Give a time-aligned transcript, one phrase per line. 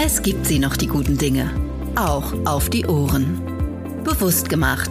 [0.00, 1.50] Es gibt sie noch, die guten Dinge.
[1.96, 3.42] Auch auf die Ohren.
[4.04, 4.90] Bewusst gemacht.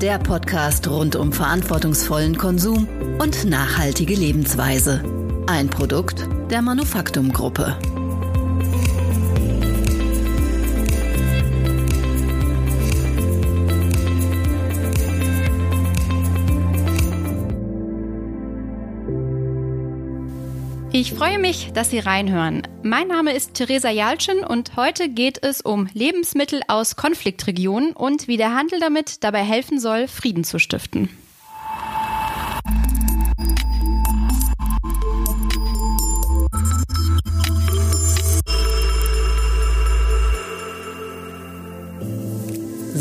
[0.00, 2.88] Der Podcast rund um verantwortungsvollen Konsum
[3.18, 5.04] und nachhaltige Lebensweise.
[5.46, 7.76] Ein Produkt der Manufaktum-Gruppe.
[21.06, 22.66] Ich freue mich, dass Sie reinhören.
[22.82, 28.36] Mein Name ist Theresa Jalschen und heute geht es um Lebensmittel aus Konfliktregionen und wie
[28.36, 31.08] der Handel damit dabei helfen soll, Frieden zu stiften.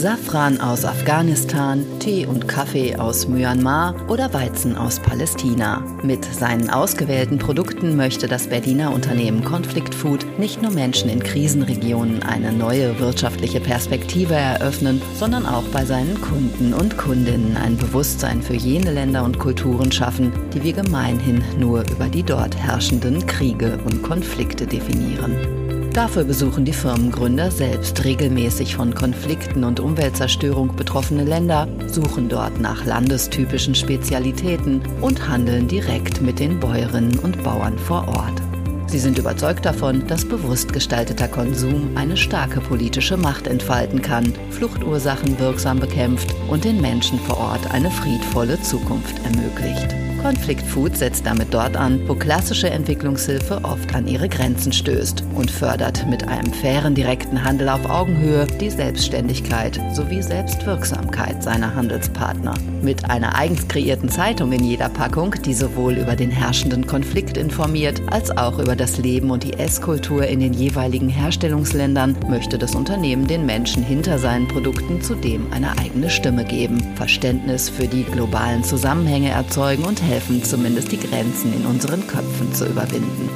[0.05, 5.81] Safran aus Afghanistan, Tee und Kaffee aus Myanmar oder Weizen aus Palästina.
[6.03, 12.21] Mit seinen ausgewählten Produkten möchte das Berliner Unternehmen Conflict Food nicht nur Menschen in Krisenregionen
[12.21, 18.53] eine neue wirtschaftliche Perspektive eröffnen, sondern auch bei seinen Kunden und Kundinnen ein Bewusstsein für
[18.53, 24.03] jene Länder und Kulturen schaffen, die wir gemeinhin nur über die dort herrschenden Kriege und
[24.03, 25.64] Konflikte definieren.
[25.95, 32.83] Dafür besuchen die Firmengründer selbst regelmäßig von Konflikten und Umweltzerstörung betroffene Länder, suchen dort nach
[32.83, 38.41] landestypischen Spezialitäten und handeln direkt mit den Bäuerinnen und Bauern vor Ort.
[38.87, 45.39] Sie sind überzeugt davon, dass bewusst gestalteter Konsum eine starke politische Macht entfalten kann, Fluchtursachen
[45.39, 50.04] wirksam bekämpft und den Menschen vor Ort eine friedvolle Zukunft ermöglicht.
[50.25, 55.51] Conflict Food setzt damit dort an, wo klassische Entwicklungshilfe oft an ihre Grenzen stößt und
[55.51, 62.55] fördert mit einem fairen direkten Handel auf Augenhöhe die Selbstständigkeit sowie Selbstwirksamkeit seiner Handelspartner.
[62.81, 68.01] Mit einer eigens kreierten Zeitung in jeder Packung, die sowohl über den herrschenden Konflikt informiert,
[68.09, 73.27] als auch über das Leben und die Esskultur in den jeweiligen Herstellungsländern, möchte das Unternehmen
[73.27, 79.29] den Menschen hinter seinen Produkten zudem eine eigene Stimme geben, Verständnis für die globalen Zusammenhänge
[79.29, 83.29] erzeugen und helfen helfen, zumindest die Grenzen in unseren Köpfen zu überwinden.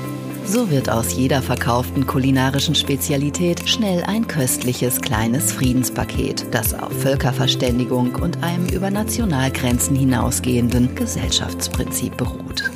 [0.45, 8.15] So wird aus jeder verkauften kulinarischen Spezialität schnell ein köstliches kleines Friedenspaket, das auf Völkerverständigung
[8.15, 12.71] und einem über Nationalgrenzen hinausgehenden Gesellschaftsprinzip beruht.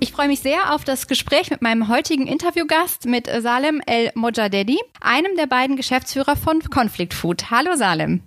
[0.00, 4.80] Ich freue mich sehr auf das Gespräch mit meinem heutigen Interviewgast, mit Salem El Mojadedi,
[5.00, 7.52] einem der beiden Geschäftsführer von Conflict Food.
[7.52, 8.20] Hallo Salem.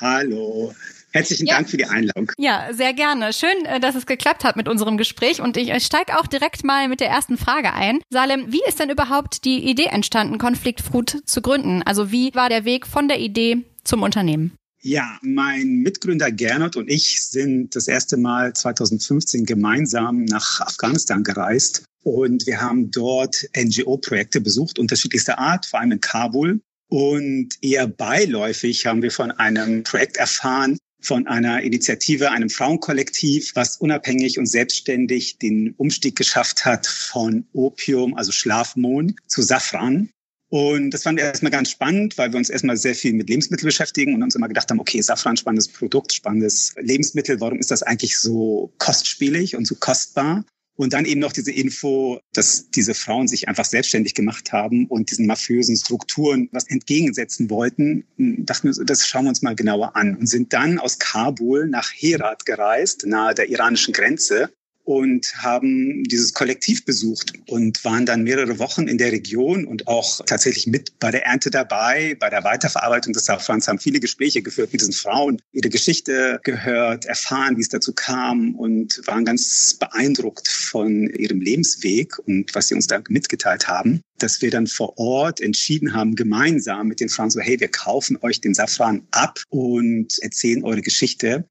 [0.00, 0.74] Hallo.
[1.12, 1.56] Herzlichen ja.
[1.56, 2.30] Dank für die Einladung.
[2.38, 3.32] Ja, sehr gerne.
[3.32, 5.40] Schön, äh, dass es geklappt hat mit unserem Gespräch.
[5.40, 8.00] Und ich steige auch direkt mal mit der ersten Frage ein.
[8.10, 11.82] Salem, wie ist denn überhaupt die Idee entstanden, Conflict Food zu gründen?
[11.82, 14.52] Also wie war der Weg von der Idee zum Unternehmen?
[14.82, 21.84] Ja, mein Mitgründer Gernot und ich sind das erste Mal 2015 gemeinsam nach Afghanistan gereist.
[22.02, 26.62] Und wir haben dort NGO-Projekte besucht, unterschiedlichster Art, vor allem in Kabul.
[26.88, 33.76] Und eher beiläufig haben wir von einem Projekt erfahren, von einer Initiative, einem Frauenkollektiv, was
[33.76, 40.10] unabhängig und selbstständig den Umstieg geschafft hat von Opium, also Schlafmohn, zu Safran.
[40.50, 43.68] Und das fanden wir erstmal ganz spannend, weil wir uns erstmal sehr viel mit Lebensmitteln
[43.68, 47.84] beschäftigen und uns immer gedacht haben, okay, Safran, spannendes Produkt, spannendes Lebensmittel, warum ist das
[47.84, 50.44] eigentlich so kostspielig und so kostbar?
[50.80, 55.10] Und dann eben noch diese Info, dass diese Frauen sich einfach selbstständig gemacht haben und
[55.10, 58.06] diesen mafiösen Strukturen was entgegensetzen wollten.
[58.16, 61.90] Dachten wir, das schauen wir uns mal genauer an und sind dann aus Kabul nach
[61.92, 64.54] Herat gereist, nahe der iranischen Grenze
[64.90, 70.20] und haben dieses Kollektiv besucht und waren dann mehrere Wochen in der Region und auch
[70.26, 74.72] tatsächlich mit bei der Ernte dabei, bei der Weiterverarbeitung des Safrans, haben viele Gespräche geführt
[74.72, 80.48] mit diesen Frauen, ihre Geschichte gehört, erfahren, wie es dazu kam und waren ganz beeindruckt
[80.48, 85.40] von ihrem Lebensweg und was sie uns da mitgeteilt haben, dass wir dann vor Ort
[85.40, 90.18] entschieden haben, gemeinsam mit den Frauen so, hey, wir kaufen euch den Safran ab und
[90.20, 91.44] erzählen eure Geschichte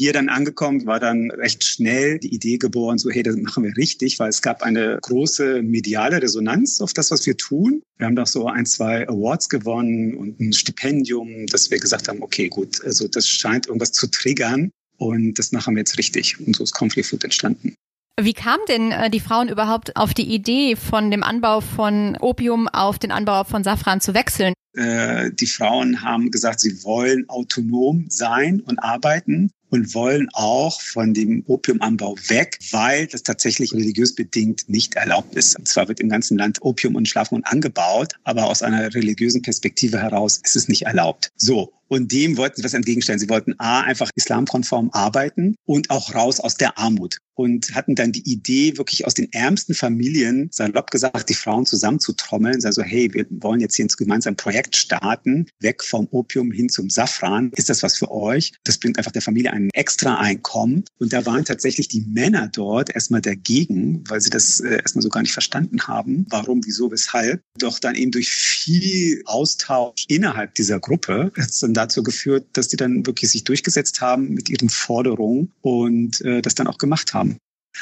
[0.00, 3.76] hier dann angekommen, war dann recht schnell die Idee geboren, so hey, das machen wir
[3.76, 7.82] richtig, weil es gab eine große mediale Resonanz auf das, was wir tun.
[7.98, 12.22] Wir haben doch so ein, zwei Awards gewonnen und ein Stipendium, dass wir gesagt haben,
[12.22, 16.40] okay, gut, also das scheint irgendwas zu triggern und das machen wir jetzt richtig.
[16.40, 17.74] Und so ist Conflict Food entstanden.
[18.18, 22.68] Wie kamen denn äh, die Frauen überhaupt auf die Idee, von dem Anbau von Opium
[22.68, 24.54] auf den Anbau von Safran zu wechseln?
[24.74, 31.14] Äh, die Frauen haben gesagt, sie wollen autonom sein und arbeiten und wollen auch von
[31.14, 35.58] dem Opiumanbau weg, weil das tatsächlich religiös bedingt nicht erlaubt ist.
[35.58, 40.00] Und zwar wird im ganzen Land Opium und Schlafmond angebaut, aber aus einer religiösen Perspektive
[40.00, 41.32] heraus ist es nicht erlaubt.
[41.36, 41.72] So.
[41.90, 43.18] Und dem wollten sie was entgegenstellen.
[43.18, 48.12] Sie wollten A, einfach islamkonform arbeiten und auch raus aus der Armut und hatten dann
[48.12, 53.12] die Idee, wirklich aus den ärmsten Familien, salopp gesagt, die Frauen zusammenzutrommeln, sagen so, hey,
[53.14, 57.50] wir wollen jetzt hier ein gemeinsames Projekt starten, weg vom Opium hin zum Safran.
[57.56, 58.52] Ist das was für euch?
[58.64, 60.84] Das bringt einfach der Familie ein extra Einkommen.
[60.98, 65.08] Und da waren tatsächlich die Männer dort erstmal dagegen, weil sie das äh, erstmal so
[65.08, 66.26] gar nicht verstanden haben.
[66.28, 67.40] Warum, wieso, weshalb.
[67.58, 72.68] Doch dann eben durch viel Austausch innerhalb dieser Gruppe hat es dann dazu geführt, dass
[72.68, 77.14] die dann wirklich sich durchgesetzt haben mit ihren Forderungen und äh, das dann auch gemacht
[77.14, 77.38] haben.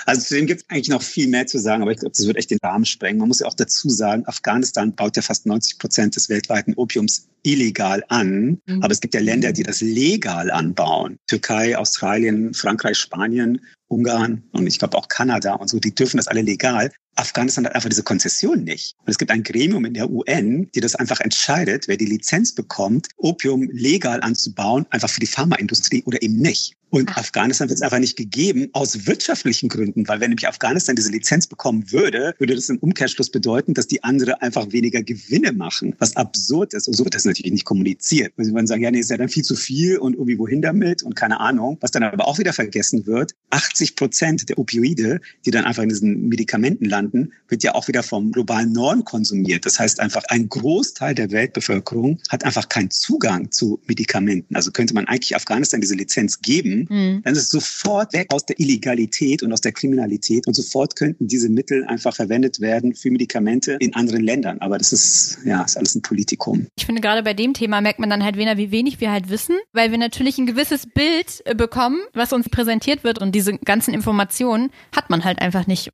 [0.06, 2.26] Also zu dem gibt es eigentlich noch viel mehr zu sagen, aber ich glaube, das
[2.26, 3.18] wird echt den Rahmen sprengen.
[3.18, 7.28] Man muss ja auch dazu sagen, Afghanistan baut ja fast 90 Prozent des weltweiten Opiums
[7.42, 8.60] illegal an.
[8.66, 8.82] Mhm.
[8.82, 11.16] Aber es gibt ja Länder, die das legal anbauen.
[11.26, 16.28] Türkei, Australien, Frankreich, Spanien, Ungarn und ich glaube auch Kanada und so, die dürfen das
[16.28, 16.92] alle legal.
[17.18, 18.94] Afghanistan hat einfach diese Konzession nicht.
[19.00, 22.54] Und es gibt ein Gremium in der UN, die das einfach entscheidet, wer die Lizenz
[22.54, 26.78] bekommt, Opium legal anzubauen, einfach für die Pharmaindustrie oder eben nicht.
[26.90, 27.18] Und Ach.
[27.18, 31.46] Afghanistan wird es einfach nicht gegeben aus wirtschaftlichen Gründen, weil wenn nämlich Afghanistan diese Lizenz
[31.46, 36.16] bekommen würde, würde das im Umkehrschluss bedeuten, dass die andere einfach weniger Gewinne machen, was
[36.16, 36.88] absurd ist.
[36.88, 38.32] Und so wird das natürlich nicht kommuniziert.
[38.36, 40.62] Weil sie würden sagen, ja, nee, ist ja dann viel zu viel und irgendwie wohin
[40.62, 41.76] damit und keine Ahnung.
[41.80, 45.88] Was dann aber auch wieder vergessen wird, 80 Prozent der Opioide, die dann einfach in
[45.90, 49.66] diesen Medikamenten landen, landen, wird ja auch wieder vom globalen Norden konsumiert.
[49.66, 54.54] Das heißt einfach, ein Großteil der Weltbevölkerung hat einfach keinen Zugang zu Medikamenten.
[54.54, 57.22] Also könnte man eigentlich Afghanistan diese Lizenz geben, mhm.
[57.24, 61.26] dann ist es sofort weg aus der Illegalität und aus der Kriminalität und sofort könnten
[61.26, 64.58] diese Mittel einfach verwendet werden für Medikamente in anderen Ländern.
[64.60, 66.66] Aber das ist, ja, ist alles ein Politikum.
[66.76, 69.30] Ich finde, gerade bei dem Thema merkt man dann halt weniger, wie wenig wir halt
[69.30, 73.56] wissen, weil wir natürlich ein gewisses Bild äh, bekommen, was uns präsentiert wird und diese
[73.58, 75.90] ganzen Informationen hat man halt einfach nicht.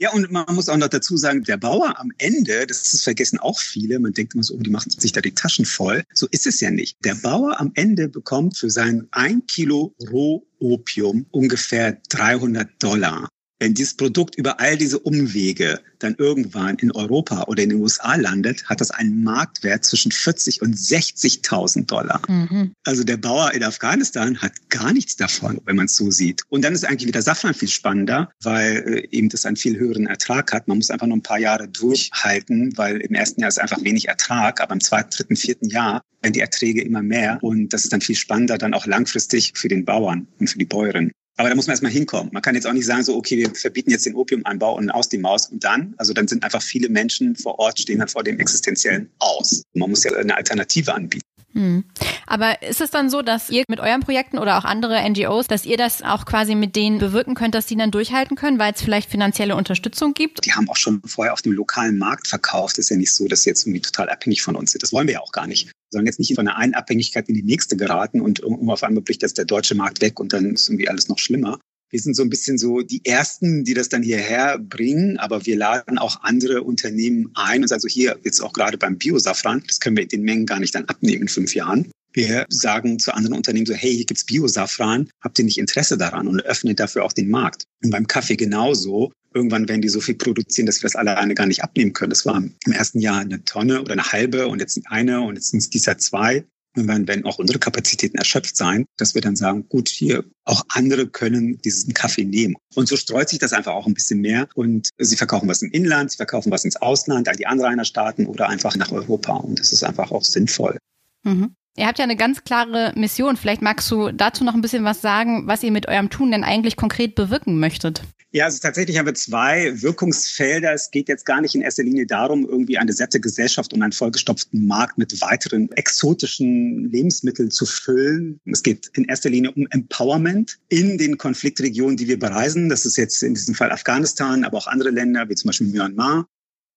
[0.00, 3.38] Ja, und man muss auch noch dazu sagen, der Bauer am Ende, das ist vergessen
[3.38, 6.04] auch viele, man denkt immer so, oh, die machen sich da die Taschen voll.
[6.14, 6.96] So ist es ja nicht.
[7.04, 13.28] Der Bauer am Ende bekommt für sein ein Kilo Rohopium ungefähr 300 Dollar.
[13.62, 18.16] Wenn dieses Produkt über all diese Umwege dann irgendwann in Europa oder in den USA
[18.16, 22.20] landet, hat das einen Marktwert zwischen 40 und 60.000 Dollar.
[22.28, 22.72] Mhm.
[22.82, 26.42] Also der Bauer in Afghanistan hat gar nichts davon, wenn man es so sieht.
[26.48, 30.08] Und dann ist eigentlich wieder Safran viel spannender, weil äh, eben das einen viel höheren
[30.08, 30.66] Ertrag hat.
[30.66, 34.08] Man muss einfach nur ein paar Jahre durchhalten, weil im ersten Jahr ist einfach wenig
[34.08, 37.38] Ertrag, aber im zweiten, dritten, vierten Jahr werden die Erträge immer mehr.
[37.42, 40.64] Und das ist dann viel spannender dann auch langfristig für den Bauern und für die
[40.64, 41.12] Bäuerin.
[41.36, 42.30] Aber da muss man erstmal hinkommen.
[42.32, 45.08] Man kann jetzt auch nicht sagen, so, okay, wir verbieten jetzt den Opiumanbau und aus
[45.08, 45.94] die Maus und dann.
[45.96, 49.62] Also dann sind einfach viele Menschen vor Ort, stehen dann vor dem Existenziellen aus.
[49.74, 51.22] Man muss ja eine Alternative anbieten.
[51.54, 51.84] Hm.
[52.26, 55.66] Aber ist es dann so, dass ihr mit euren Projekten oder auch andere NGOs, dass
[55.66, 58.82] ihr das auch quasi mit denen bewirken könnt, dass die dann durchhalten können, weil es
[58.82, 60.44] vielleicht finanzielle Unterstützung gibt?
[60.44, 62.78] Die haben auch schon vorher auf dem lokalen Markt verkauft.
[62.78, 64.82] ist ja nicht so, dass sie jetzt irgendwie total abhängig von uns sind.
[64.82, 65.70] Das wollen wir ja auch gar nicht.
[65.92, 69.02] Sollen jetzt nicht von einer einen Abhängigkeit in die nächste geraten und irgendwo auf einmal
[69.02, 71.60] bricht jetzt der deutsche Markt weg und dann ist irgendwie alles noch schlimmer.
[71.90, 75.56] Wir sind so ein bisschen so die Ersten, die das dann hierher bringen, aber wir
[75.56, 79.78] laden auch andere Unternehmen ein und sagen so hier, jetzt auch gerade beim Biosafran, das
[79.78, 81.90] können wir in den Mengen gar nicht dann abnehmen in fünf Jahren.
[82.14, 86.28] Wir sagen zu anderen Unternehmen so, hey, hier gibt's Biosafran, habt ihr nicht Interesse daran
[86.28, 87.64] und öffnet dafür auch den Markt.
[87.84, 89.12] Und beim Kaffee genauso.
[89.34, 92.10] Irgendwann werden die so viel produzieren, dass wir das alleine gar nicht abnehmen können.
[92.10, 95.50] Das war im ersten Jahr eine Tonne oder eine halbe und jetzt eine und jetzt
[95.50, 96.44] sind es dieses Jahr zwei.
[96.74, 100.62] Und dann werden auch unsere Kapazitäten erschöpft sein, dass wir dann sagen, gut, hier auch
[100.68, 102.56] andere können diesen Kaffee nehmen.
[102.74, 104.48] Und so streut sich das einfach auch ein bisschen mehr.
[104.54, 108.48] Und sie verkaufen was im Inland, sie verkaufen was ins Ausland, an die Anrainerstaaten oder
[108.48, 109.34] einfach nach Europa.
[109.34, 110.78] Und das ist einfach auch sinnvoll.
[111.24, 111.54] Mhm.
[111.76, 113.36] Ihr habt ja eine ganz klare Mission.
[113.36, 116.44] Vielleicht magst du dazu noch ein bisschen was sagen, was ihr mit eurem Tun denn
[116.44, 118.02] eigentlich konkret bewirken möchtet.
[118.34, 120.72] Ja, also tatsächlich haben wir zwei Wirkungsfelder.
[120.72, 123.92] Es geht jetzt gar nicht in erster Linie darum, irgendwie eine satte Gesellschaft und einen
[123.92, 128.40] vollgestopften Markt mit weiteren exotischen Lebensmitteln zu füllen.
[128.46, 132.70] Es geht in erster Linie um Empowerment in den Konfliktregionen, die wir bereisen.
[132.70, 136.26] Das ist jetzt in diesem Fall Afghanistan, aber auch andere Länder, wie zum Beispiel Myanmar.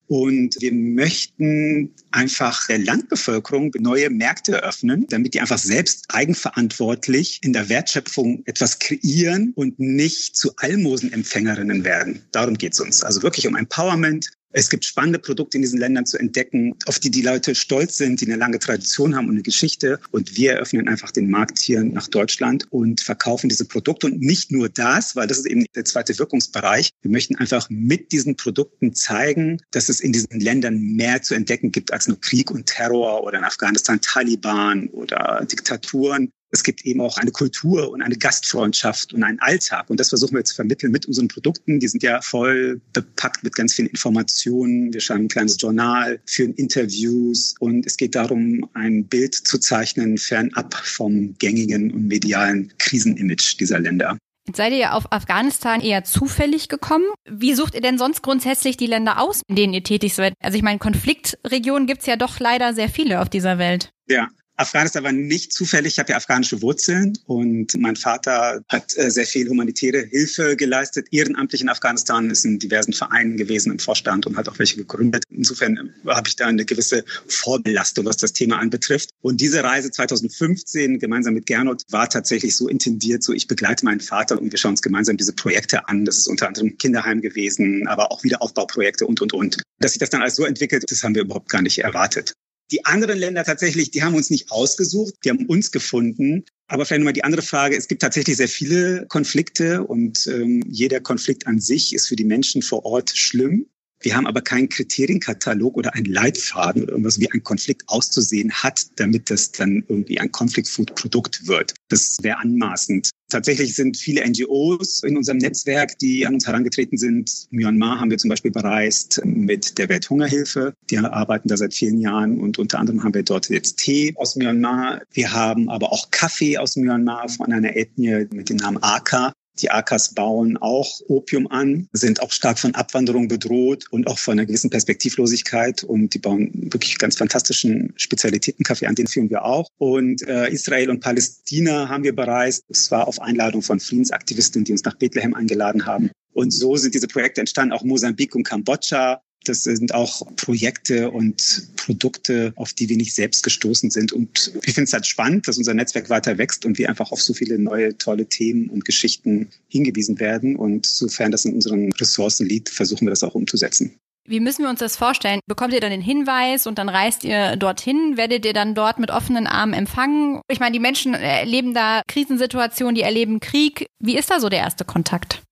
[0.08, 7.54] Und wir möchten einfach der Landbevölkerung neue Märkte eröffnen, damit die einfach selbst eigenverantwortlich in
[7.54, 12.22] der Wertschöpfung etwas kreieren und nicht zu Almosenempfängerinnen werden.
[12.32, 13.04] Darum geht es uns.
[13.04, 17.12] Also wirklich um Empowerment, es gibt spannende Produkte in diesen Ländern zu entdecken, auf die
[17.12, 20.00] die Leute stolz sind, die eine lange Tradition haben und eine Geschichte.
[20.12, 24.08] Und wir eröffnen einfach den Markt hier nach Deutschland und verkaufen diese Produkte.
[24.08, 26.92] Und nicht nur das, weil das ist eben der zweite Wirkungsbereich.
[27.02, 31.74] Wir möchten einfach mit diesen Produkten zeigen, dass es in diesen Ländern mehr zu entdecken
[31.74, 37.02] gibt als nur Krieg und Terror oder in Afghanistan Taliban oder Diktaturen, es gibt eben
[37.02, 39.90] auch eine Kultur und eine Gastfreundschaft und einen Alltag.
[39.90, 41.80] Und das versuchen wir zu vermitteln mit unseren Produkten.
[41.80, 44.94] Die sind ja voll bepackt mit ganz vielen Informationen.
[44.94, 50.18] Wir schreiben ein kleines Journal, führen Interviews und es geht darum, ein Bild zu zeichnen,
[50.18, 54.18] fernab vom gängigen und medialen Krisenimage dieser Länder.
[54.48, 57.06] Jetzt seid ihr ja auf Afghanistan eher zufällig gekommen.
[57.30, 60.34] Wie sucht ihr denn sonst grundsätzlich die Länder aus, in denen ihr tätig seid?
[60.40, 63.90] Also ich meine, Konfliktregionen gibt's ja doch leider sehr viele auf dieser Welt.
[64.08, 65.94] Ja, Afghanistan war nicht zufällig.
[65.94, 71.08] Ich habe ja afghanische Wurzeln und mein Vater hat äh, sehr viel humanitäre Hilfe geleistet,
[71.12, 75.24] ehrenamtlich in Afghanistan, ist in diversen Vereinen gewesen im Vorstand und hat auch welche gegründet.
[75.30, 79.10] Insofern habe ich da eine gewisse Vorbelastung, was das Thema anbetrifft.
[79.22, 84.00] Und diese Reise 2015 gemeinsam mit Gernot war tatsächlich so intendiert, so ich begleite meinen
[84.00, 86.06] Vater und wir schauen uns gemeinsam diese Projekte an.
[86.06, 89.58] Das ist unter anderem Kinderheim gewesen, aber auch Wiederaufbauprojekte und, und, und.
[89.80, 92.34] Dass sich das dann alles so entwickelt, das haben wir überhaupt gar nicht erwartet.
[92.72, 96.46] Die anderen Länder tatsächlich, die haben uns nicht ausgesucht, die haben uns gefunden.
[96.68, 97.78] Aber vielleicht nochmal die andere Frage.
[97.78, 102.24] Es gibt tatsächlich sehr viele Konflikte und ähm, jeder Konflikt an sich ist für die
[102.24, 103.68] Menschen vor Ort schlimm.
[104.02, 108.88] Wir haben aber keinen Kriterienkatalog oder einen Leitfaden oder irgendwas, wie ein Konflikt auszusehen hat,
[108.98, 111.74] damit das dann irgendwie ein Conflict-Food-Produkt wird.
[111.90, 113.10] Das wäre anmaßend.
[113.30, 117.48] Tatsächlich sind viele NGOs in unserem Netzwerk, die an uns herangetreten sind.
[117.50, 120.74] Myanmar haben wir zum Beispiel bereist mit der Welthungerhilfe.
[120.92, 124.36] Die arbeiten da seit vielen Jahren und unter anderem haben wir dort jetzt Tee aus
[124.36, 125.02] Myanmar.
[125.12, 129.34] Wir haben aber auch Kaffee aus Myanmar von einer Ethnie mit dem Namen Aka.
[129.60, 134.34] Die Akas bauen auch Opium an, sind auch stark von Abwanderung bedroht und auch von
[134.34, 135.84] einer gewissen Perspektivlosigkeit.
[135.84, 139.70] Und die bauen wirklich ganz fantastischen Spezialitätenkaffee an, den führen wir auch.
[139.78, 142.64] Und äh, Israel und Palästina haben wir bereist.
[142.70, 146.12] Es war auf Einladung von Friedensaktivisten, die uns nach Bethlehem eingeladen haben.
[146.34, 149.22] Und so sind diese Projekte entstanden, auch Mosambik und Kambodscha.
[149.48, 154.12] Das sind auch Projekte und Produkte, auf die wir nicht selbst gestoßen sind.
[154.12, 157.22] Und ich finde es halt spannend, dass unser Netzwerk weiter wächst und wir einfach auf
[157.22, 160.56] so viele neue, tolle Themen und Geschichten hingewiesen werden.
[160.56, 163.96] Und sofern das in unseren Ressourcen liegt, versuchen wir das auch umzusetzen.
[164.28, 165.40] Wie müssen wir uns das vorstellen?
[165.46, 168.18] Bekommt ihr dann den Hinweis und dann reist ihr dorthin?
[168.18, 170.42] Werdet ihr dann dort mit offenen Armen empfangen?
[170.50, 173.86] Ich meine, die Menschen erleben da Krisensituationen, die erleben Krieg.
[174.00, 175.44] Wie ist da so der erste Kontakt?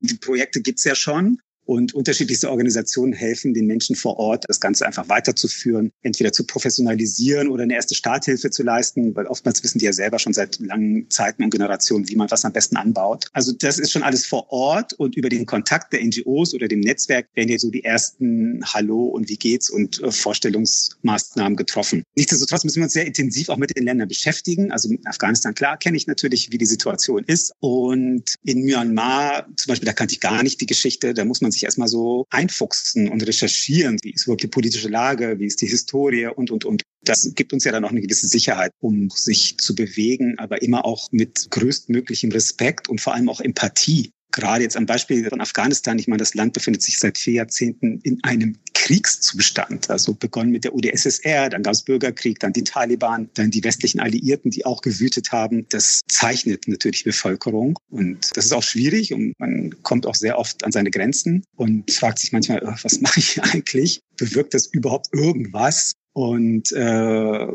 [0.00, 1.40] Die Projekte gibt's ja schon.
[1.66, 7.48] Und unterschiedlichste Organisationen helfen den Menschen vor Ort, das Ganze einfach weiterzuführen, entweder zu professionalisieren
[7.48, 11.10] oder eine erste Starthilfe zu leisten, weil oftmals wissen die ja selber schon seit langen
[11.10, 13.26] Zeiten und Generationen, wie man was am besten anbaut.
[13.32, 16.80] Also das ist schon alles vor Ort und über den Kontakt der NGOs oder dem
[16.80, 22.04] Netzwerk werden ja so die ersten Hallo und wie geht's und äh, Vorstellungsmaßnahmen getroffen.
[22.14, 24.70] Nichtsdestotrotz müssen wir uns sehr intensiv auch mit den Ländern beschäftigen.
[24.70, 27.52] Also in Afghanistan, klar, kenne ich natürlich, wie die Situation ist.
[27.60, 31.12] Und in Myanmar zum Beispiel, da kannte ich gar nicht die Geschichte.
[31.12, 33.98] Da muss man sich erstmal so einfuchsen und recherchieren.
[34.02, 35.38] Wie ist überhaupt die politische Lage?
[35.38, 36.26] Wie ist die Historie?
[36.26, 36.82] Und, und, und.
[37.02, 40.84] Das gibt uns ja dann auch eine gewisse Sicherheit, um sich zu bewegen, aber immer
[40.84, 45.98] auch mit größtmöglichem Respekt und vor allem auch Empathie gerade jetzt am Beispiel von Afghanistan,
[45.98, 49.90] ich meine, das Land befindet sich seit vier Jahrzehnten in einem Kriegszustand.
[49.90, 53.98] Also begonnen mit der UdSSR, dann gab es Bürgerkrieg, dann die Taliban, dann die westlichen
[53.98, 55.66] Alliierten, die auch gewütet haben.
[55.70, 57.78] Das zeichnet natürlich Bevölkerung.
[57.90, 61.90] Und das ist auch schwierig und man kommt auch sehr oft an seine Grenzen und
[61.90, 64.00] fragt sich manchmal, oh, was mache ich eigentlich?
[64.18, 65.94] Bewirkt das überhaupt irgendwas?
[66.16, 67.46] Und äh,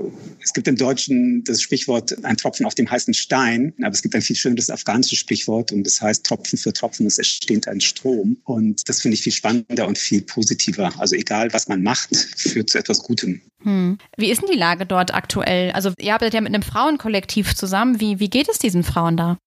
[0.44, 4.14] es gibt im Deutschen das Sprichwort ein Tropfen auf dem heißen Stein, aber es gibt
[4.14, 8.38] ein viel schöneres afghanisches Sprichwort und das heißt Tropfen für Tropfen, es entsteht ein Strom.
[8.44, 10.92] Und das finde ich viel spannender und viel positiver.
[11.00, 13.42] Also egal, was man macht, führt zu etwas Gutem.
[13.64, 13.98] Hm.
[14.16, 15.72] Wie ist denn die Lage dort aktuell?
[15.72, 18.00] Also ihr arbeitet ja mit einem Frauenkollektiv zusammen.
[18.00, 19.40] Wie, wie geht es diesen Frauen da?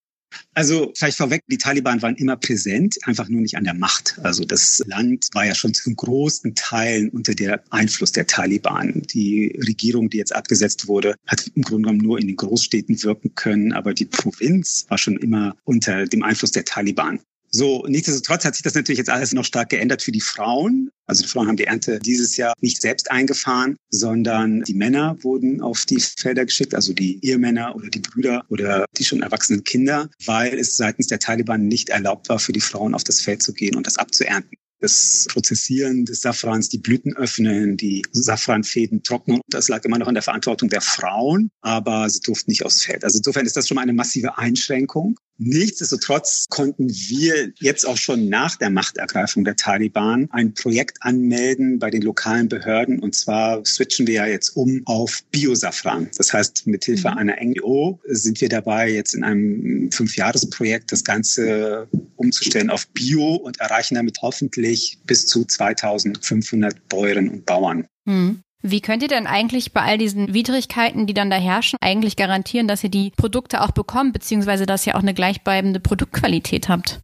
[0.55, 4.19] Also vielleicht vorweg, die Taliban waren immer präsent, einfach nur nicht an der Macht.
[4.23, 9.03] Also das Land war ja schon zum großen Teilen unter der Einfluss der Taliban.
[9.13, 13.35] Die Regierung, die jetzt abgesetzt wurde, hat im Grunde genommen nur in den Großstädten wirken
[13.35, 17.21] können, aber die Provinz war schon immer unter dem Einfluss der Taliban.
[17.57, 20.91] So, nichtsdestotrotz hat sich das natürlich jetzt alles noch stark geändert für die Frauen.
[21.07, 25.61] Also die Frauen haben die Ernte dieses Jahr nicht selbst eingefahren, sondern die Männer wurden
[25.61, 30.11] auf die Felder geschickt, also die Ehemänner oder die Brüder oder die schon erwachsenen Kinder,
[30.27, 33.53] weil es seitens der Taliban nicht erlaubt war, für die Frauen auf das Feld zu
[33.53, 39.41] gehen und das abzuernten das Prozessieren des Safrans, die Blüten öffnen, die Safranfäden trocknen.
[39.49, 43.03] Das lag immer noch in der Verantwortung der Frauen, aber sie durften nicht aufs Feld.
[43.03, 45.19] Also insofern ist das schon mal eine massive Einschränkung.
[45.39, 51.91] Nichtsdestotrotz konnten wir jetzt auch schon nach der Machtergreifung der Taliban ein Projekt anmelden bei
[51.91, 53.01] den lokalen Behörden.
[53.01, 56.09] Und zwar switchen wir ja jetzt um auf Biosafran.
[56.17, 57.19] Das heißt, mit Hilfe mhm.
[57.19, 63.59] einer NGO sind wir dabei, jetzt in einem Fünfjahresprojekt das Ganze umzustellen auf Bio und
[63.59, 67.89] erreichen damit hoffentlich bis zu 2500 Bäuerinnen und Bauern.
[68.05, 68.44] Mhm.
[68.67, 72.67] Wie könnt ihr denn eigentlich bei all diesen Widrigkeiten, die dann da herrschen, eigentlich garantieren,
[72.67, 77.01] dass ihr die Produkte auch bekommt, beziehungsweise dass ihr auch eine gleichbleibende Produktqualität habt?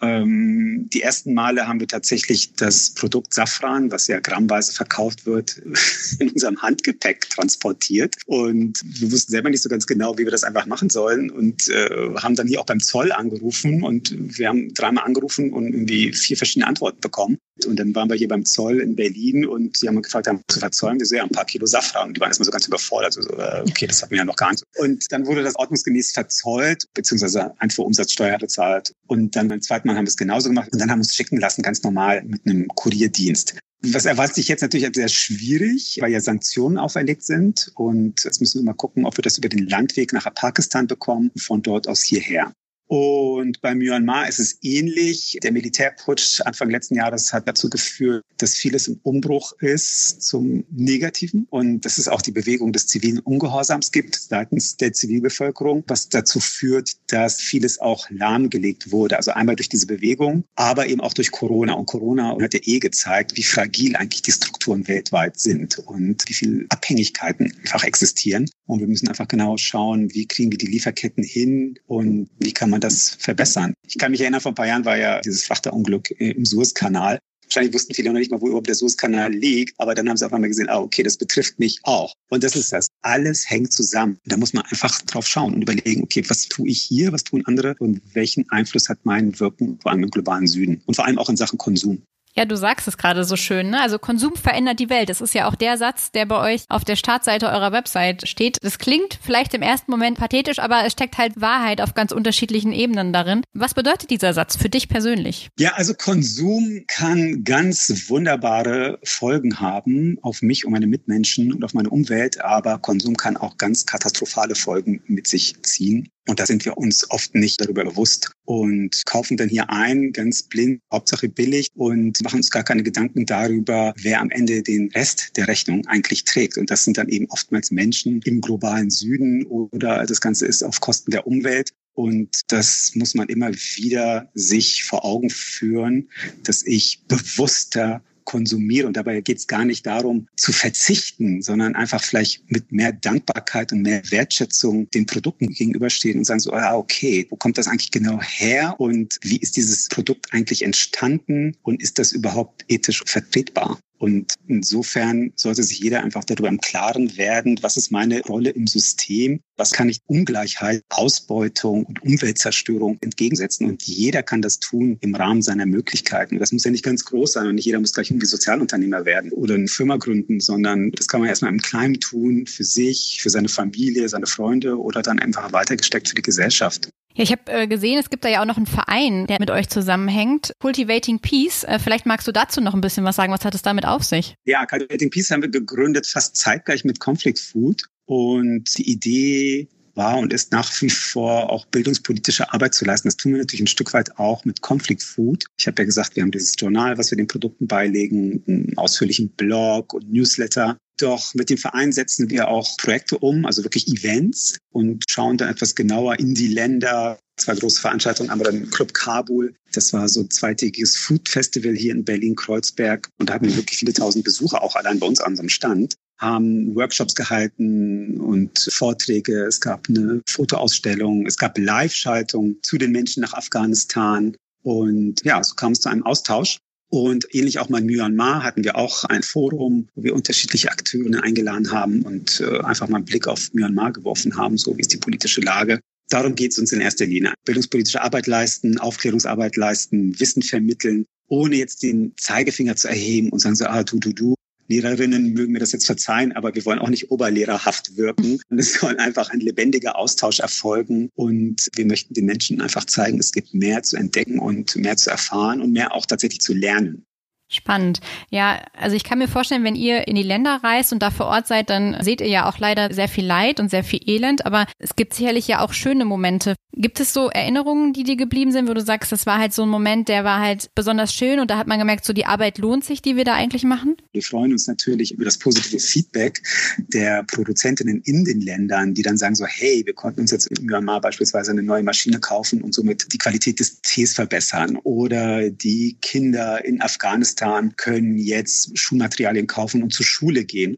[0.00, 5.58] Ähm, die ersten Male haben wir tatsächlich das Produkt Safran, was ja grammweise verkauft wird,
[6.18, 8.16] in unserem Handgepäck transportiert.
[8.26, 11.30] Und wir wussten selber nicht so ganz genau, wie wir das einfach machen sollen.
[11.30, 13.82] Und äh, haben dann hier auch beim Zoll angerufen.
[13.82, 17.38] Und wir haben dreimal angerufen und irgendwie vier verschiedene Antworten bekommen.
[17.66, 20.58] Und dann waren wir hier beim Zoll in Berlin und die haben gefragt, haben zu
[20.58, 22.08] verzollen wir so ja ein paar Kilo Safran.
[22.08, 23.16] Und die waren erstmal so ganz überfordert.
[23.16, 24.64] Also, okay, das hatten wir ja noch gar nicht.
[24.76, 28.92] Und dann wurde das ordnungsgemäß verzollt, beziehungsweise Einfuhrumsatzsteuer bezahlt.
[29.06, 30.70] Und dann beim zweiten Mal haben es genauso gemacht.
[30.72, 33.56] Und dann haben wir uns schicken lassen, ganz normal mit einem Kurierdienst.
[33.86, 37.70] Was erwartet sich jetzt natürlich sehr schwierig, weil ja Sanktionen auferlegt sind.
[37.74, 41.30] Und jetzt müssen wir mal gucken, ob wir das über den Landweg nach Pakistan bekommen,
[41.36, 42.52] von dort aus hierher.
[42.94, 45.36] Und bei Myanmar ist es ähnlich.
[45.42, 51.48] Der Militärputsch Anfang letzten Jahres hat dazu geführt, dass vieles im Umbruch ist zum Negativen
[51.50, 56.38] und dass es auch die Bewegung des zivilen Ungehorsams gibt seitens der Zivilbevölkerung, was dazu
[56.38, 59.16] führt, dass vieles auch lahmgelegt wurde.
[59.16, 61.72] Also einmal durch diese Bewegung, aber eben auch durch Corona.
[61.72, 66.34] Und Corona hat ja eh gezeigt, wie fragil eigentlich die Strukturen weltweit sind und wie
[66.34, 68.48] viele Abhängigkeiten einfach existieren.
[68.66, 72.70] Und wir müssen einfach genau schauen, wie kriegen wir die Lieferketten hin und wie kann
[72.70, 73.74] man das verbessern.
[73.86, 77.18] Ich kann mich erinnern, vor ein paar Jahren war ja dieses Frachterunglück im Suezkanal.
[77.46, 80.24] Wahrscheinlich wussten viele noch nicht mal, wo überhaupt der Suezkanal liegt, aber dann haben sie
[80.24, 82.14] auf einmal gesehen, ah, okay, das betrifft mich auch.
[82.30, 82.88] Und das ist das.
[83.02, 84.18] Alles hängt zusammen.
[84.24, 87.42] Da muss man einfach drauf schauen und überlegen, okay, was tue ich hier, was tun
[87.44, 91.18] andere und welchen Einfluss hat mein Wirken vor allem im globalen Süden und vor allem
[91.18, 92.02] auch in Sachen Konsum.
[92.36, 93.80] Ja, du sagst es gerade so schön, ne?
[93.80, 95.08] Also Konsum verändert die Welt.
[95.08, 98.58] Das ist ja auch der Satz, der bei euch auf der Startseite eurer Website steht.
[98.62, 102.72] Das klingt vielleicht im ersten Moment pathetisch, aber es steckt halt Wahrheit auf ganz unterschiedlichen
[102.72, 103.42] Ebenen darin.
[103.52, 105.48] Was bedeutet dieser Satz für dich persönlich?
[105.60, 111.72] Ja, also Konsum kann ganz wunderbare Folgen haben auf mich und meine Mitmenschen und auf
[111.72, 116.08] meine Umwelt, aber Konsum kann auch ganz katastrophale Folgen mit sich ziehen.
[116.26, 120.42] Und da sind wir uns oft nicht darüber bewusst und kaufen dann hier ein, ganz
[120.42, 125.36] blind, Hauptsache billig und machen uns gar keine Gedanken darüber, wer am Ende den Rest
[125.36, 126.56] der Rechnung eigentlich trägt.
[126.56, 130.80] Und das sind dann eben oftmals Menschen im globalen Süden oder das Ganze ist auf
[130.80, 131.72] Kosten der Umwelt.
[131.92, 136.08] Und das muss man immer wieder sich vor Augen führen,
[136.42, 138.86] dass ich bewusster konsumiere.
[138.86, 143.72] Und dabei geht es gar nicht darum zu verzichten, sondern einfach vielleicht mit mehr Dankbarkeit
[143.72, 147.90] und mehr Wertschätzung den Produkten gegenüberstehen und sagen so, ah, okay, wo kommt das eigentlich
[147.90, 153.78] genau her und wie ist dieses Produkt eigentlich entstanden und ist das überhaupt ethisch vertretbar?
[154.04, 158.66] Und insofern sollte sich jeder einfach darüber im Klaren werden, was ist meine Rolle im
[158.66, 163.66] System, was kann ich Ungleichheit, Ausbeutung und Umweltzerstörung entgegensetzen.
[163.66, 166.38] Und jeder kann das tun im Rahmen seiner Möglichkeiten.
[166.38, 169.32] Das muss ja nicht ganz groß sein und nicht jeder muss gleich irgendwie Sozialunternehmer werden
[169.32, 173.30] oder eine Firma gründen, sondern das kann man erstmal im Kleinen tun, für sich, für
[173.30, 176.90] seine Familie, seine Freunde oder dann einfach weitergesteckt für die Gesellschaft.
[177.16, 179.50] Ja, ich habe äh, gesehen, es gibt da ja auch noch einen Verein, der mit
[179.50, 180.52] euch zusammenhängt.
[180.58, 181.62] Cultivating Peace.
[181.62, 183.32] Äh, vielleicht magst du dazu noch ein bisschen was sagen.
[183.32, 184.34] Was hat es damit auf sich?
[184.44, 187.82] Ja, Cultivating Peace haben wir gegründet fast zeitgleich mit Conflict Food.
[188.06, 193.08] Und die Idee war und ist nach wie vor auch bildungspolitische Arbeit zu leisten.
[193.08, 195.44] Das tun wir natürlich ein Stück weit auch mit Conflict Food.
[195.58, 199.30] Ich habe ja gesagt, wir haben dieses Journal, was wir den Produkten beilegen, einen ausführlichen
[199.30, 200.76] Blog und Newsletter.
[200.98, 205.48] Doch mit dem Verein setzen wir auch Projekte um, also wirklich Events und schauen dann
[205.48, 207.18] etwas genauer in die Länder.
[207.36, 209.56] Zwei große Veranstaltungen, einmal dann Club Kabul.
[209.72, 213.08] Das war so ein zweitägiges Food Festival hier in Berlin-Kreuzberg.
[213.18, 215.96] Und da hatten wir wirklich viele tausend Besucher, auch allein bei uns an unserem Stand
[216.18, 219.44] haben Workshops gehalten und Vorträge.
[219.44, 224.36] Es gab eine Fotoausstellung, es gab Live-Schaltung zu den Menschen nach Afghanistan.
[224.62, 226.58] Und ja, so kam es zu einem Austausch.
[226.90, 231.22] Und ähnlich auch mal in Myanmar hatten wir auch ein Forum, wo wir unterschiedliche Akteure
[231.24, 234.92] eingeladen haben und äh, einfach mal einen Blick auf Myanmar geworfen haben, so wie ist
[234.92, 235.80] die politische Lage.
[236.08, 237.34] Darum geht es uns in erster Linie.
[237.44, 243.56] Bildungspolitische Arbeit leisten, Aufklärungsarbeit leisten, Wissen vermitteln, ohne jetzt den Zeigefinger zu erheben und sagen
[243.56, 244.34] so, ah, du, du, du,
[244.68, 248.40] Lehrerinnen mögen mir das jetzt verzeihen, aber wir wollen auch nicht oberlehrerhaft wirken.
[248.56, 253.32] Es soll einfach ein lebendiger Austausch erfolgen und wir möchten den Menschen einfach zeigen, es
[253.32, 257.04] gibt mehr zu entdecken und mehr zu erfahren und mehr auch tatsächlich zu lernen.
[257.48, 258.00] Spannend.
[258.30, 261.26] Ja, also ich kann mir vorstellen, wenn ihr in die Länder reist und da vor
[261.26, 264.46] Ort seid, dann seht ihr ja auch leider sehr viel Leid und sehr viel Elend,
[264.46, 266.54] aber es gibt sicherlich ja auch schöne Momente.
[266.72, 269.62] Gibt es so Erinnerungen, die dir geblieben sind, wo du sagst, das war halt so
[269.62, 272.58] ein Moment, der war halt besonders schön und da hat man gemerkt, so die Arbeit
[272.58, 273.96] lohnt sich, die wir da eigentlich machen?
[274.12, 276.42] Wir freuen uns natürlich über das positive Feedback
[276.78, 280.64] der Produzentinnen in den Ländern, die dann sagen so, hey, wir konnten uns jetzt in
[280.66, 285.96] Myanmar beispielsweise eine neue Maschine kaufen und somit die Qualität des Tees verbessern oder die
[286.00, 287.43] Kinder in Afghanistan
[287.76, 290.76] können jetzt Schulmaterialien kaufen und zur Schule gehen.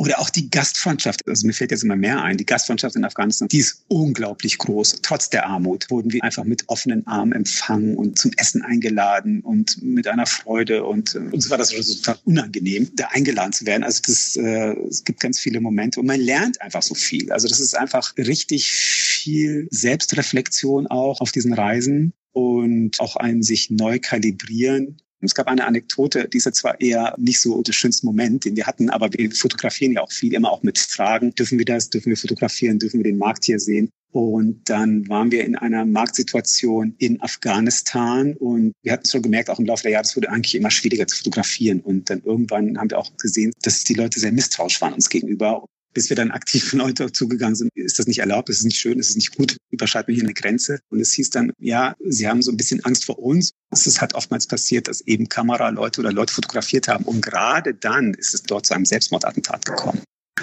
[0.00, 1.26] Oder auch die Gastfreundschaft.
[1.26, 2.36] Also mir fällt jetzt immer mehr ein.
[2.36, 5.00] Die Gastfreundschaft in Afghanistan, die ist unglaublich groß.
[5.02, 9.82] Trotz der Armut wurden wir einfach mit offenen Armen empfangen und zum Essen eingeladen und
[9.82, 10.84] mit einer Freude.
[10.84, 13.82] Und äh, uns war das total unangenehm, da eingeladen zu werden.
[13.82, 17.32] Also das, äh, es gibt ganz viele Momente und man lernt einfach so viel.
[17.32, 23.70] Also das ist einfach richtig viel Selbstreflexion auch auf diesen Reisen und auch ein sich
[23.70, 28.44] neu kalibrieren es gab eine Anekdote, die ist zwar eher nicht so der schönste Moment,
[28.44, 31.34] den wir hatten, aber wir fotografieren ja auch viel, immer auch mit Fragen.
[31.34, 31.90] Dürfen wir das?
[31.90, 32.78] Dürfen wir fotografieren?
[32.78, 33.90] Dürfen wir den Markt hier sehen?
[34.10, 39.58] Und dann waren wir in einer Marktsituation in Afghanistan und wir hatten schon gemerkt, auch
[39.58, 41.80] im Laufe der Jahre, es wurde eigentlich immer schwieriger zu fotografieren.
[41.80, 45.64] Und dann irgendwann haben wir auch gesehen, dass die Leute sehr misstrauisch waren uns gegenüber
[45.98, 49.00] bis wir dann aktiv Leute zugegangen sind, ist das nicht erlaubt, ist es nicht schön,
[49.00, 50.78] ist es nicht gut, überschreiten wir hier eine Grenze.
[50.90, 53.50] Und es hieß dann, ja, sie haben so ein bisschen Angst vor uns.
[53.72, 57.04] Es halt oftmals passiert, dass eben Kameraleute oder Leute fotografiert haben.
[57.04, 60.00] Und gerade dann ist es dort zu einem Selbstmordattentat gekommen.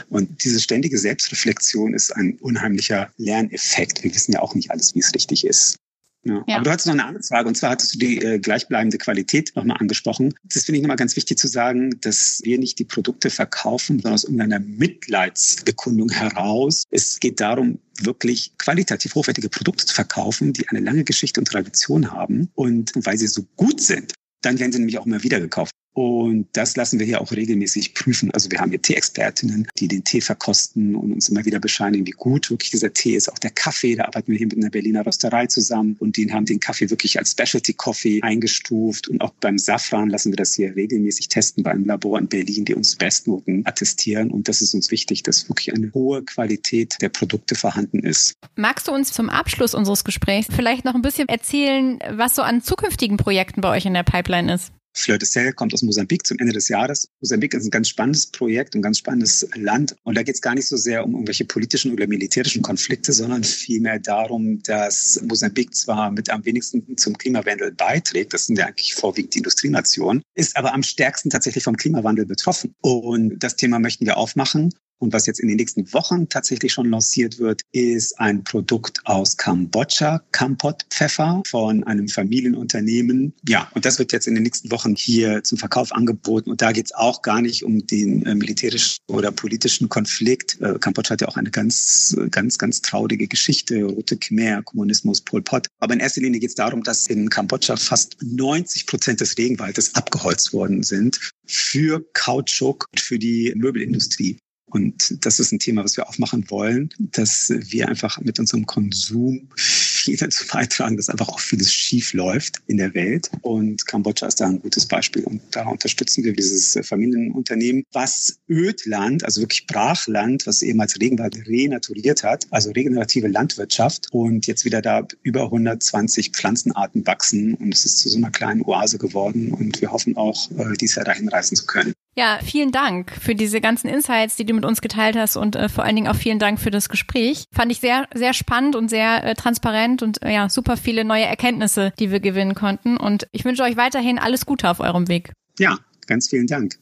[0.10, 4.04] Und diese ständige Selbstreflexion ist ein unheimlicher Lerneffekt.
[4.04, 5.78] Wir wissen ja auch nicht alles, wie es richtig ist.
[6.26, 6.44] Ja.
[6.48, 6.56] ja.
[6.56, 9.52] Aber du hattest noch eine andere Frage und zwar hattest du die äh, gleichbleibende Qualität
[9.56, 10.34] nochmal angesprochen.
[10.44, 14.14] Das finde ich nochmal ganz wichtig zu sagen, dass wir nicht die Produkte verkaufen, sondern
[14.14, 16.84] aus irgendeiner Mitleidsbekundung heraus.
[16.90, 22.12] Es geht darum, wirklich qualitativ hochwertige Produkte zu verkaufen, die eine lange Geschichte und Tradition
[22.12, 22.50] haben.
[22.56, 25.75] Und weil sie so gut sind, dann werden sie nämlich auch immer wieder gekauft.
[25.96, 28.30] Und das lassen wir hier auch regelmäßig prüfen.
[28.32, 32.12] Also wir haben hier Tee-Expertinnen, die den Tee verkosten und uns immer wieder bescheinigen, wie
[32.12, 33.32] gut wirklich dieser Tee ist.
[33.32, 36.46] Auch der Kaffee, da arbeiten wir hier mit einer Berliner Rösterei zusammen und die haben
[36.46, 39.08] den Kaffee wirklich als Specialty Coffee eingestuft.
[39.08, 42.66] Und auch beim Safran lassen wir das hier regelmäßig testen bei einem Labor in Berlin,
[42.66, 44.32] die uns Bestnoten attestieren.
[44.32, 48.36] Und das ist uns wichtig, dass wirklich eine hohe Qualität der Produkte vorhanden ist.
[48.58, 52.62] Magst du uns zum Abschluss unseres Gesprächs vielleicht noch ein bisschen erzählen, was so an
[52.62, 54.75] zukünftigen Projekten bei euch in der Pipeline ist?
[54.98, 57.10] Fleur de Sel kommt aus Mosambik zum Ende des Jahres.
[57.22, 59.96] Mosambik ist ein ganz spannendes Projekt, ein ganz spannendes Land.
[60.04, 63.44] Und da geht es gar nicht so sehr um irgendwelche politischen oder militärischen Konflikte, sondern
[63.44, 68.96] vielmehr darum, dass Mosambik zwar mit am wenigsten zum Klimawandel beiträgt, das sind ja eigentlich
[68.96, 72.74] vorwiegend die Industrienationen, ist aber am stärksten tatsächlich vom Klimawandel betroffen.
[72.82, 74.74] Und das Thema möchten wir aufmachen.
[75.00, 79.38] Und was jetzt in den nächsten Wochen tatsächlich schon lanciert wird, ist ein Produkt aus
[79.38, 83.34] Kambodscha, Kampot Pfeffer von einem Familienunternehmen.
[83.48, 86.50] Ja, und das wird jetzt in den nächsten Wochen hier zum Verkauf angeboten.
[86.50, 90.60] Und da geht es auch gar nicht um den äh, militärischen oder politischen Konflikt.
[90.62, 93.84] Äh, Kambodscha hat ja auch eine ganz, ganz, ganz traurige Geschichte.
[93.84, 95.68] Rote Khmer, Kommunismus, Pol Pot.
[95.80, 99.96] Aber in erster Linie geht es darum, dass in Kambodscha fast 90 Prozent des Regenwaldes
[99.96, 104.38] abgeholzt worden sind für Kautschuk und für die Möbelindustrie.
[104.76, 109.48] Und das ist ein Thema, was wir aufmachen wollen, dass wir einfach mit unserem Konsum
[109.56, 113.32] viel dazu beitragen, dass einfach auch vieles schief läuft in der Welt.
[113.40, 115.24] Und Kambodscha ist da ein gutes Beispiel.
[115.24, 122.24] Und da unterstützen wir dieses Familienunternehmen, was Ödland, also wirklich Brachland, was ehemals Regenwald renaturiert
[122.26, 124.10] hat, also regenerative Landwirtschaft.
[124.12, 127.54] Und jetzt wieder da über 120 Pflanzenarten wachsen.
[127.54, 129.54] Und es ist zu so einer kleinen Oase geworden.
[129.54, 131.94] Und wir hoffen auch, äh, dieses Jahr dahin reisen zu können.
[132.18, 135.68] Ja, vielen Dank für diese ganzen Insights, die du mit uns geteilt hast und äh,
[135.68, 137.44] vor allen Dingen auch vielen Dank für das Gespräch.
[137.52, 141.26] Fand ich sehr, sehr spannend und sehr äh, transparent und äh, ja, super viele neue
[141.26, 142.96] Erkenntnisse, die wir gewinnen konnten.
[142.96, 145.34] Und ich wünsche euch weiterhin alles Gute auf eurem Weg.
[145.60, 146.78] Ja, ganz vielen Dank.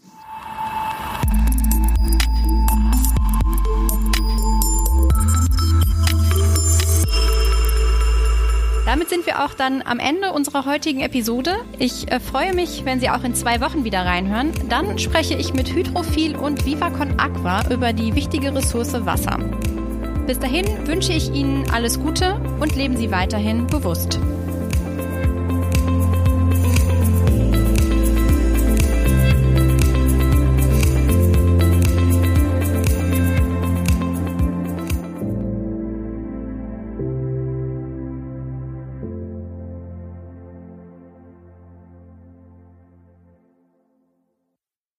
[8.94, 11.56] Damit sind wir auch dann am Ende unserer heutigen Episode.
[11.80, 14.52] Ich äh, freue mich, wenn Sie auch in zwei Wochen wieder reinhören.
[14.70, 19.40] Dann spreche ich mit Hydrophil und Vivacon Aqua über die wichtige Ressource Wasser.
[20.28, 24.20] Bis dahin wünsche ich Ihnen alles Gute und leben Sie weiterhin bewusst.